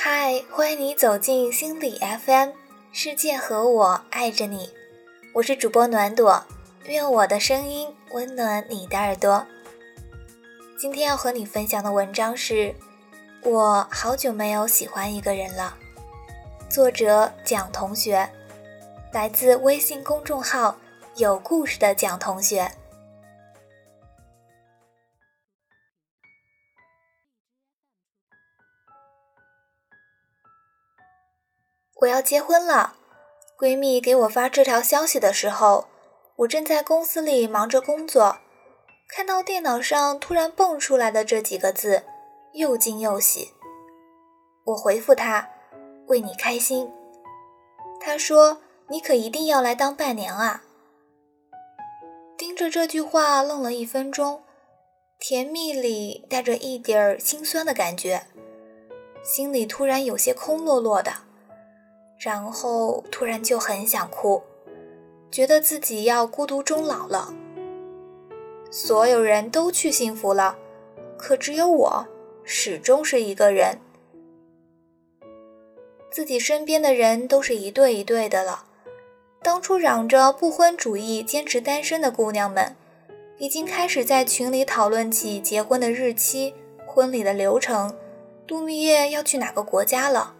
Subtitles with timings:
[0.00, 2.50] 嗨，欢迎你走进心理 FM，
[2.92, 4.70] 世界和我爱着你，
[5.34, 6.44] 我是主播暖朵，
[6.84, 9.44] 愿我的声音温暖你的耳朵。
[10.78, 12.74] 今天要和你分享的文章是：
[13.42, 15.76] 我好久没有喜欢一个人了。
[16.70, 18.30] 作者蒋同学，
[19.12, 20.78] 来自微信公众号
[21.16, 22.70] “有故事的蒋同学”。
[32.00, 32.94] 我要结婚了，
[33.58, 35.88] 闺蜜给我发这条消息的时候，
[36.36, 38.38] 我正在公司里忙着工作，
[39.08, 42.04] 看到电脑上突然蹦出来的这几个字，
[42.52, 43.52] 又惊又喜。
[44.66, 45.48] 我回复她
[46.06, 46.88] ：“为你开心。”
[48.00, 50.62] 她说：“你可一定要来当伴娘啊！”
[52.38, 54.44] 盯着这句话愣了一分钟，
[55.18, 58.28] 甜蜜里带着一点儿心酸的感觉，
[59.24, 61.27] 心里突然有些空落落的。
[62.18, 64.42] 然后突然就很想哭，
[65.30, 67.32] 觉得自己要孤独终老了。
[68.70, 70.58] 所有人都去幸福了，
[71.16, 72.06] 可只有我
[72.44, 73.78] 始终是一个人。
[76.10, 78.64] 自己身边的人都是一对一对的了。
[79.40, 82.74] 当初嚷着不婚主义、坚持单身的姑娘们，
[83.38, 87.96] 已经开始在群里讨论起结婚的日期、婚礼的流程、
[88.46, 90.34] 度蜜月要去哪个国家了。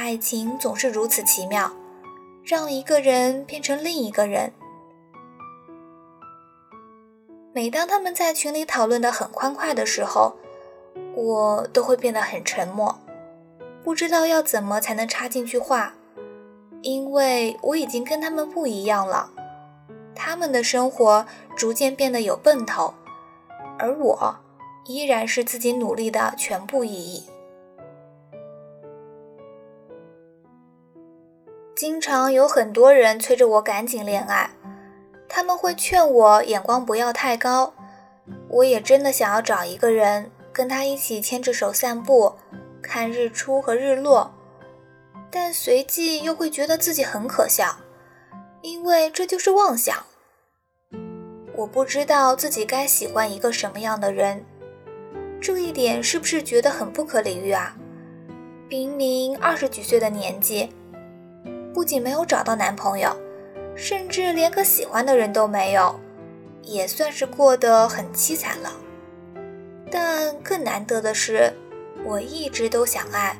[0.00, 1.72] 爱情总是如此奇妙，
[2.44, 4.52] 让一个人变成另一个人。
[7.52, 10.36] 每当他们在群里讨论的很欢快的时候，
[11.16, 12.96] 我都会变得很沉默，
[13.82, 15.94] 不知道要怎么才能插进去话，
[16.82, 19.32] 因为我已经跟他们不一样了。
[20.14, 21.26] 他们的生活
[21.56, 22.94] 逐渐变得有奔头，
[23.80, 24.36] 而我
[24.86, 27.24] 依然是自己努力的全部意义。
[31.78, 34.50] 经常有很多人催着我赶紧恋爱，
[35.28, 37.72] 他们会劝我眼光不要太高。
[38.48, 42.34] 我也真的想要找一个人，跟他一起牵着手散步，
[42.82, 44.34] 看日出和日落。
[45.30, 47.76] 但随即又会觉得自己很可笑，
[48.60, 50.04] 因为这就是妄想。
[51.54, 54.44] 我不知道自己该喜欢一个什么样的人，
[55.40, 57.76] 这一点是不是觉得很不可理喻啊？
[58.68, 60.70] 明明二十几岁的年纪。
[61.78, 63.16] 不仅没有找到男朋友，
[63.76, 65.94] 甚至连个喜欢的人都没有，
[66.62, 68.72] 也算是过得很凄惨了。
[69.88, 71.52] 但更难得的是，
[72.04, 73.38] 我一直都想爱，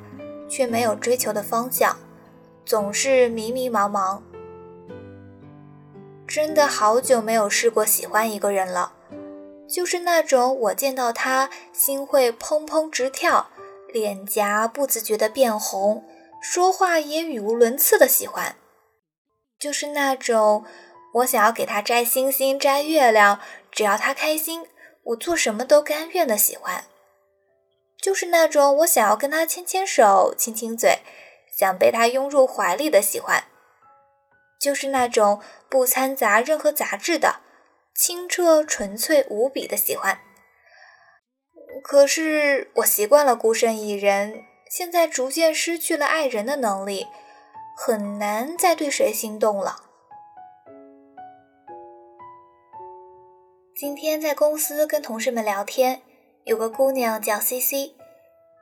[0.48, 1.96] 却没有追求的方向，
[2.64, 4.20] 总是迷迷茫茫。
[6.28, 8.92] 真的好久没有试过喜欢一个人了，
[9.66, 13.48] 就是那种我见到他心会砰砰直跳，
[13.92, 16.04] 脸颊不自觉的变红。
[16.40, 18.56] 说话也语无伦次的喜欢，
[19.58, 20.64] 就是那种
[21.14, 23.40] 我想要给他摘星星、摘月亮，
[23.70, 24.66] 只要他开心，
[25.02, 26.84] 我做什么都甘愿的喜欢。
[28.00, 31.00] 就是那种我想要跟他牵牵手、亲亲嘴，
[31.58, 33.44] 想被他拥入怀里的喜欢。
[34.60, 37.40] 就是那种不掺杂任何杂质的
[37.94, 40.20] 清澈、纯粹无比的喜欢。
[41.82, 44.44] 可是我习惯了孤身一人。
[44.68, 47.06] 现在逐渐失去了爱人的能力，
[47.76, 49.84] 很难再对谁心动了。
[53.74, 56.02] 今天在公司跟同事们聊天，
[56.44, 57.94] 有个姑娘叫 C C，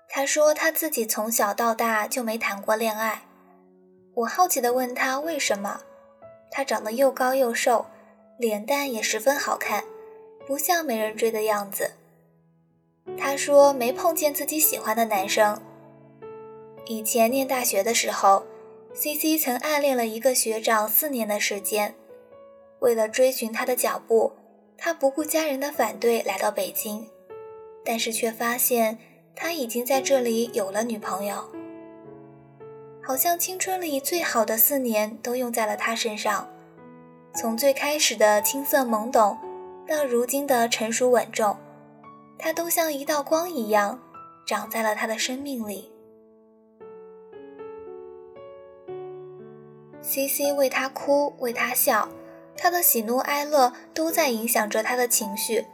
[0.09, 3.23] 她说她自己从小到大就没谈过恋爱。
[4.15, 5.81] 我好奇地问她为什么，
[6.51, 7.87] 她长得又高又瘦，
[8.39, 9.83] 脸蛋也十分好看，
[10.47, 11.93] 不像没人追的样子。
[13.19, 15.61] 她说没碰见自己喜欢的男生。
[16.89, 18.45] 以前念大学的时候
[18.95, 21.97] ，C C 曾暗恋了一个学长四年的时间。
[22.79, 24.33] 为了追寻他的脚步，
[24.79, 27.09] 他不顾家人的反对来到北京，
[27.85, 28.99] 但是却发现
[29.35, 31.51] 他已经在这里有了女朋友。
[33.03, 36.49] 好像青春里最好的四年都用在了他身上，
[37.35, 39.37] 从最开始的青涩懵懂，
[39.89, 41.57] 到如今的成熟稳重，
[42.39, 44.01] 他都像一道光一样，
[44.47, 45.91] 长在了他的生命里。
[50.09, 52.09] C C 为他哭，为他笑，
[52.57, 55.67] 他的喜怒哀乐都在影响着他的情绪。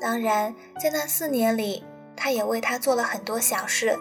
[0.00, 1.84] 当然，在那四年里，
[2.16, 3.98] 他也为他做了很多小事。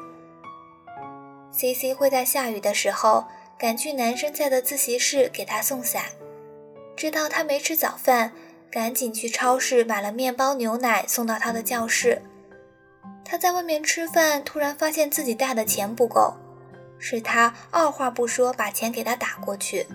[1.51, 3.25] C C 会在下雨的时候
[3.57, 6.05] 赶去男生在的自习室给他送伞，
[6.95, 8.31] 知道他没吃早饭，
[8.71, 12.21] 赶紧去超市买了面包、牛奶送到他的教室。
[13.25, 16.35] 他在外面吃饭，突然发现自己带的钱不够，
[17.03, 19.87] 是他二话不说把钱给他打过去。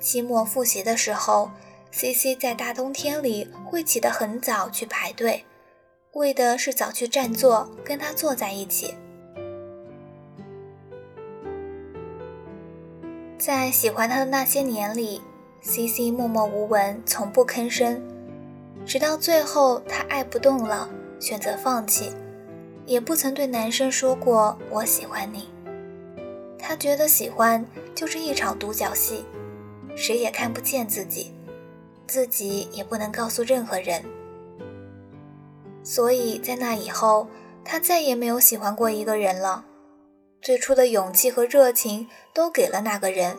[0.00, 1.50] 期末复习的时候
[1.92, 5.44] ，C C 在大冬天里会起得很早去排队，
[6.12, 8.94] 为的是早去占座，跟他坐在一起。
[13.38, 15.22] 在喜欢他的那些年里
[15.62, 18.02] ，C C 默默无闻，从不吭声，
[18.84, 20.90] 直到最后他爱不动了。
[21.20, 22.12] 选择放弃，
[22.84, 25.48] 也不曾对男生说过“我喜欢你”。
[26.66, 27.62] 他觉得喜欢
[27.94, 29.22] 就是一场独角戏，
[29.94, 31.34] 谁也看不见自己，
[32.06, 34.02] 自己也不能告诉任何人。
[35.82, 37.28] 所以在那以后，
[37.62, 39.66] 他再也没有喜欢过一个人了。
[40.40, 43.36] 最初的勇气和热情都给了那个人，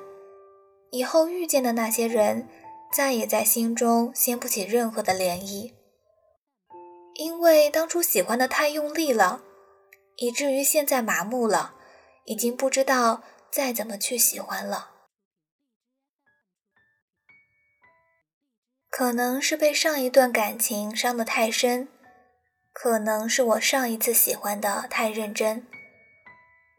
[0.91, 2.47] 以后遇见的那些人，
[2.93, 5.73] 再也在心中掀不起任何的涟漪。
[7.15, 9.41] 因为当初喜欢的太用力了，
[10.17, 11.74] 以至于现在麻木了，
[12.25, 14.91] 已经不知道再怎么去喜欢了。
[18.89, 21.89] 可能是被上一段感情伤得太深，
[22.71, 25.67] 可能是我上一次喜欢的太认真，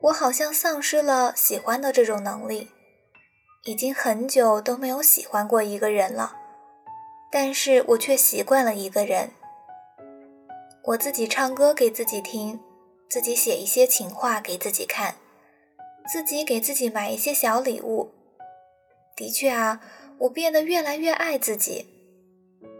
[0.00, 2.70] 我好像丧失了喜欢的这种能力，
[3.64, 6.34] 已经很久都没有喜欢过一个人了，
[7.30, 9.30] 但是我却习惯了一个人。
[10.84, 12.58] 我自己唱歌给自己听，
[13.10, 15.16] 自己写一些情话给自己看，
[16.10, 18.12] 自己给自己买一些小礼物。
[19.16, 19.80] 的确啊，
[20.18, 21.86] 我变得越来越爱自己。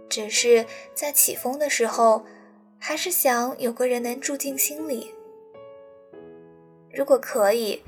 [0.09, 2.25] 只是在起风的时候，
[2.79, 5.13] 还是想有个人能住进心里。
[6.93, 7.83] 如果可以，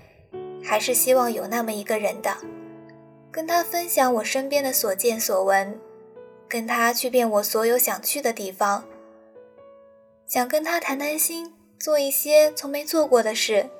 [0.62, 2.36] 还是希望有那么一个人的，
[3.30, 5.78] 跟他分享我身边的所见所闻，
[6.48, 8.84] 跟他去遍我所有想去的地方。
[10.26, 13.70] 想跟他谈谈心，做一些从没做过的事。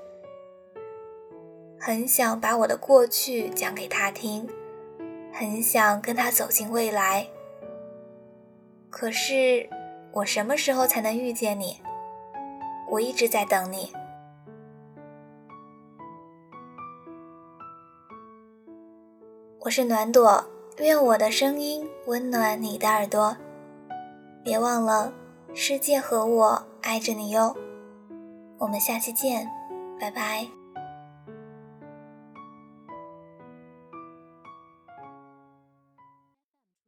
[1.81, 4.49] 很想把我的过去讲给他听，
[5.33, 7.27] 很想跟他走进未来。
[8.91, 9.69] 可是，
[10.13, 11.81] 我什么时候才能遇见你？
[12.91, 13.93] 我一直在等你。
[19.61, 20.45] 我是暖朵，
[20.79, 23.37] 愿我的声音温暖你的耳朵。
[24.43, 25.13] 别忘了。
[25.55, 27.57] 世界和我爱着你哟，
[28.59, 29.49] 我们下期见，
[29.99, 30.58] 拜拜。